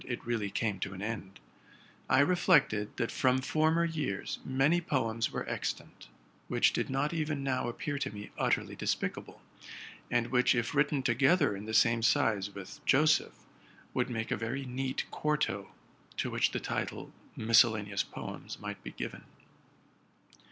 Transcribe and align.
it 0.07 0.25
really 0.25 0.49
came 0.49 0.79
to 0.79 0.95
an 0.95 1.01
end, 1.03 1.39
—I 2.09 2.21
reflected, 2.21 2.97
that 2.97 3.11
from 3.11 3.37
former 3.39 3.85
years 3.85 4.39
many 4.43 4.81
poems 4.81 5.29
were 5.31 5.47
extant, 5.47 6.07
which 6.47 6.73
did 6.73 6.89
not 6.89 7.13
even 7.13 7.43
now 7.43 7.67
appear 7.69 7.99
to 7.99 8.09
me 8.09 8.31
utterly 8.35 8.75
despicable, 8.75 9.43
and 10.09 10.31
which, 10.31 10.55
if 10.55 10.73
written 10.73 11.03
together 11.03 11.55
in 11.55 11.67
the 11.67 11.73
same 11.75 12.01
size 12.01 12.49
with 12.49 12.81
'+ 12.83 12.83
Joseph,' 12.83 13.45
would 13.93 14.09
make 14.09 14.31
a 14.31 14.37
very 14.37 14.65
neat 14.65 15.05
quarto, 15.11 15.67
to 16.17 16.31
which 16.31 16.49
the 16.49 16.59
title'' 16.59 17.13
Miscellaneous 17.35 18.01
Poems'' 18.01 18.57
might 18.59 18.81
be 18.83 18.89
given. 18.93 19.25